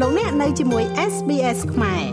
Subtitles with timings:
[0.00, 2.04] លោកអ្នកនៅជាមួយ SBS ខ្មែរ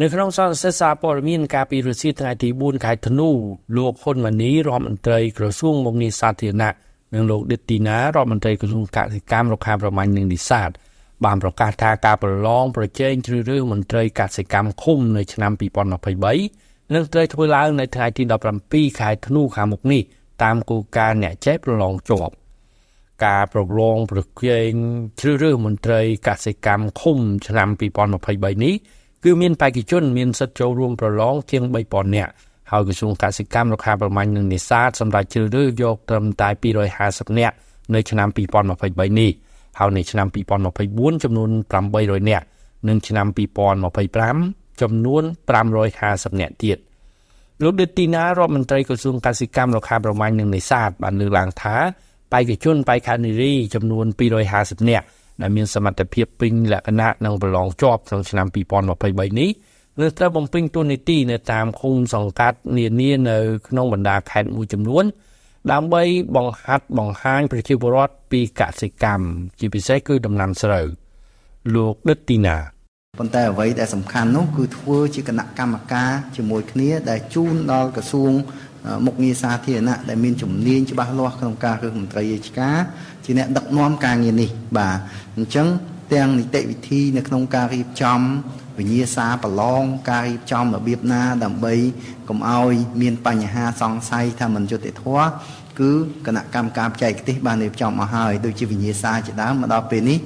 [0.00, 3.28] នៅក្នុងសន្និសីទសារព័ត៌មានកាលពីរសៀលថ្ងៃទី4ខែធ្នូ
[3.76, 6.72] លោកហ៊ុនម៉ាណីរដ្ឋមន្ត្រីក្រសួងមុខងារសាធារណៈ
[7.14, 10.70] និងលោកឌិតទីណារដ្ឋមន្ត្រីក្រសួងកសិកម្មរុក្ខាប្រមាញ់និងនេសាទ
[11.24, 18.22] បានប្រកាសថាការប្រឡងប្រជែងជ្រើសរើសមន្ត្រីកសិកម្មឃុំនៅឆ្នាំ2023នឹងត្រូវធ្វើឡើងនៅថ្ងៃទី
[18.62, 20.02] 17ខែធ្នូខាងមុខនេះ
[20.42, 22.34] តាមគោលការណ៍អ្នកចេះប្រឡងជាប់
[23.24, 24.72] ការប្រឡងប្រជែង
[25.20, 27.68] ជ្រើសរើសមន្ត្រីកសិកម្មឃុំឆ្នាំ
[28.20, 28.74] 2023នេះ
[29.24, 32.32] គឺមានបេក្ខជនមានសិទ្ធិចូលរួមប្រឡងជាង3000នាក់
[32.70, 36.48] ហើយក្រសួងកសិកម្មរុក្ខាប្រមាញ់និងនេសាទសម្រាប់ជ្រើសរើសយកត្រឹមតែ
[36.94, 37.54] 250នាក់
[37.94, 39.32] នៅឆ្នាំ2023នេះ
[39.78, 41.50] ហើយនៅឆ្នាំ2024ចំនួន
[41.90, 42.44] 800នាក់
[42.88, 43.26] និងឆ្នាំ
[44.06, 45.22] 2025ចំនួន
[45.82, 46.78] 550នាក់ទៀត
[47.62, 51.76] លោកដេទីណារដ្ឋមន្ត្រីក្រសួងកសិកម្មរុក្ខាប្រមាញ់និងនេសាទបានលើកឡើងថា
[52.32, 54.06] បេក្ខជនបេក្ខនារីចំនួន
[54.48, 55.06] 250នាក់
[55.40, 59.50] ដែលមានសមត្ថភាពពេញលក្ខណៈនិងប្រឡងជាប់ក្នុងឆ្នាំ2023នេះ
[60.00, 65.04] នឹងត្រូវបំពេញតួនាទីនៅតាមឃុំសង្កាត់នានានៅក្នុងបណ្ដាខេត្តមួយចំនួន
[65.72, 66.02] ដើម្បី
[66.36, 69.24] បង្ហាត់បង្ហាញប្រជាពលរដ្ឋពីកសិកម្ម
[69.58, 70.86] ជាពិសេសគឺដំណាំស្រូវ
[71.74, 72.56] លោកដិតទីណា
[73.18, 78.32] ប៉ុន្តែអ្វីដែលសំខាន់នោះគឺធ្វើជាគណៈកម្មការជាមួយគ្នាដែលជូនដល់ក្រសួង
[79.06, 82.78] មុខងារសាធារណៈដែលមានជំនាញច្បាស់លាស់ក្នុងការរើសមន្ត្រីរាជការ
[83.24, 84.96] ជាអ្នកដឹកនាំការងារនេះបាទ
[85.36, 85.66] អញ្ចឹង
[86.14, 88.20] ទាំងនីតិវិធីនៅក្នុងការរៀបចំ
[88.78, 91.74] វិញ្ញាសាប្រឡងការរៀបចំរបៀបណាដើម្បី
[92.28, 95.26] កុំឲ្យមានបញ្ហាសង្ស័យថាមិនយុត្តិធម៌
[95.80, 95.90] គឺ
[96.26, 100.18] គណៈកម្មការបច្ចេកទេសបានរៀបចំមកហើយដូចជាវិញ្ញាសាជាដើមមកដល់ពេលនេះ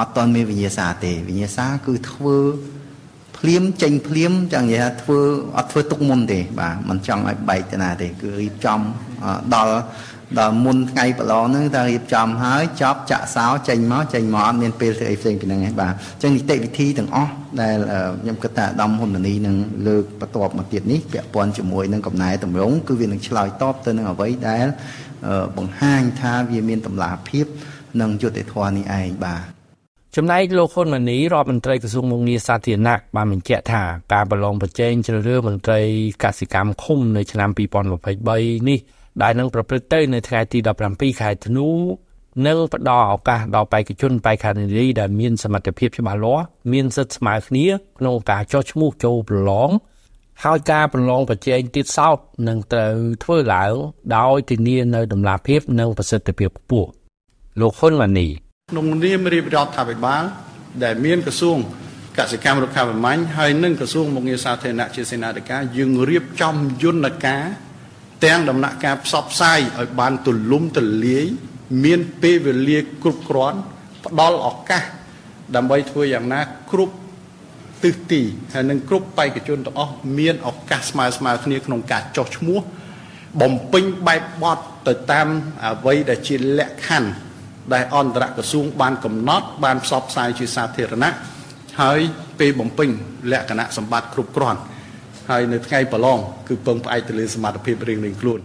[0.00, 2.38] អត់ទាន់មានវិញ្ញាសាទេវិញ្ញាសាគឺធ្វើ
[3.38, 5.20] ភ្លាមចេញភ្លាមចឹងនិយាយថាធ្វើ
[5.56, 8.80] អត់ធ្វើទុកមុនទេបាទមិនចង់ឲ្យបែកទៅណាទេគឺរៀបចំ
[9.54, 9.74] ដល់
[10.38, 17.76] ដល់មុនថ្ងៃប្រឡងហ្នឹងតែរៀបចំហើយចប់ចាក់សោចេញមកចេញមកអត់មានពេលធ្វើអីផ្សេងពីហ្នឹងឯងបាទអញ្ចឹងនីតិវិធីទាំងអស់ដែល
[18.22, 24.66] ខ្ញុំគិតថាអាដាមហ៊ុននីនឹងលើកបន្ទាប់មកទៀតនេះពាក់ព័ន្ធជាមួយនឹងកំណែតម្រង់គឺវានឹងឆ្លើយតបទៅនឹងអ្វីដែល
[25.56, 27.46] បង្ហាញថាវាមានតម្លាភាព
[28.00, 29.55] និងយុត្តិធម៌នេះឯងបាទ
[30.18, 33.82] ចំណែកលោកហ៊ុនម៉ាណីរដ្ឋមន្ត្រីក្រសួងមុខងារសាធារណៈបានបញ្ជាក់ថា
[34.12, 35.80] ការប្រឡងប្រជែងជ្រើសរើសមន្ត្រី
[36.24, 37.50] កសិកម្មឃុំនៅឆ្នាំ
[37.94, 38.78] 2023នេះ
[39.22, 40.58] ដែលនឹងប្រព្រឹត្តទៅនៅថ្ងៃទី
[40.90, 41.68] 17ខែធ្នូ
[42.46, 47.66] នឹងផ្ដល់ឱកាសដល់បេក្ខជនបេក្ខនារីដែលមានសមត្ថភាពច្បាស់លាស់មានសិទ្ធិស្មើគ្នា
[47.98, 49.70] ក្នុងការចុះឈ្មោះចូលប្រឡង
[50.44, 52.18] ហើយការប្រឡងប្រជែងទៀតសោត
[52.48, 52.94] នឹងត្រូវ
[53.24, 53.74] ធ្វើឡើង
[54.16, 56.90] ដោយធានានៅតម្លាភាពនិងប្រសិទ្ធភាពខ្ពស់
[57.60, 58.28] លោកហ៊ុនម៉ាណី
[58.72, 60.22] ក្នុងនាមរៀបរដ្ឋាភិបាល
[60.84, 61.58] ដែលមានក្រសួង
[62.18, 67.44] កសិកម្មរុក្ខាប្រមាញ់ហើយនិងក្រសួងមុខងារសាធារណៈជាសេនាធិការយើងរៀបចំយន្តការ
[68.24, 71.26] ទាំងដំណាក់កាលផ្សព្វផ្សាយឲ្យបានទូលំទូលាយ
[71.84, 73.58] មានពេលវេលាគ្រប់គ្រាន់
[74.04, 74.82] ផ្ដល់ឱកាស
[75.56, 76.40] ដើម្បីធ្វើយ៉ាងណា
[76.70, 76.94] គ្រប់
[77.82, 78.22] ទិសទី
[78.52, 82.60] ហើយនឹងគ្រប់បេក្ខជនទាំងអស់មានឱកាសស្មើស្មើគ្នាក្នុងការចោះឈ្មោះ
[83.40, 85.28] បំពេញបែបបទទៅតាម
[85.64, 87.25] អ្វីដែលជាលក្ខខណ្ឌ
[87.74, 91.12] ដែលអន្តរក្រសួងបានកំណត់បានផ្សព្វផ្សាយជាសាធារណៈ
[91.82, 92.00] ហើយ
[92.38, 92.88] ពេលបំពេញ
[93.32, 94.60] លក្ខណៈសម្បត្តិគ្រប់គ្រាន់
[95.30, 96.18] ហើយនៅថ្ងៃប្រឡង
[96.48, 98.40] គឺពឹងផ្អែកទៅលើសមត្ថភាពរៀងៗខ្លួន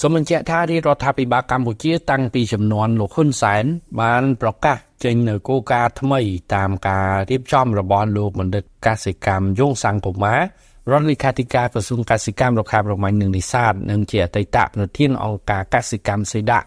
[0.00, 3.64] សូមបញ្ជាក់ថារាជរដ្ឋាភិបាលកម្ពុជាតាំងពីចំនួនលោកហ៊ុនសែន
[4.00, 6.20] បានប្រកាសចេញនៅគោលការណ៍ថ្មី
[6.54, 10.40] តាមការរៀបចំរបស់លោកបណ្ឌិតកសិកម្មយងសង្គមារ
[10.90, 16.58] ដ្ឋលេខាធិការក្រសួងកសិកម្មរុក្ខាប្រមាញ់និងនេសាទនិងជាអតីតប្រធានអង្គការកសិកម្មសេដា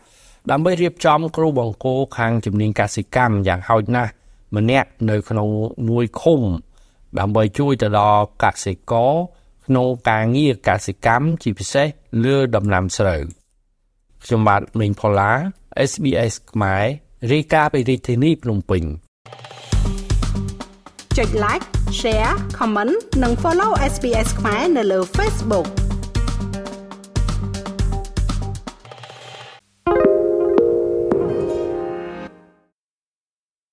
[0.52, 4.12] ដើម្បីរៀបចំគ្រូបង្គោលខាងជំនាញកសិកម្មយ៉ាងហោចណាស់
[4.56, 5.48] ម្នាក់នៅក្នុង
[5.90, 6.42] មួយឃុំ
[7.20, 9.14] ដើម្បីជួយទៅដល់កសិករ
[9.66, 11.88] ក្នុងការងារកសិកម្មជាពិសេស
[12.24, 13.22] លើដំណាំស្រូវ
[14.24, 15.32] ខ្ញុំបាទមេងផល្លា
[15.92, 16.86] SBS ខ្មែរ
[17.32, 18.84] រាយការណ៍ពីរាជធានីភ្នំពេញ
[21.18, 21.66] ចុច like
[22.00, 25.68] share comment និង follow SBS ខ្មែរនៅលើ Facebook